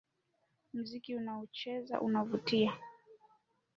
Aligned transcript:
Mziki 0.73 1.17
anaoucheza 1.17 2.01
unavutia 2.01 2.73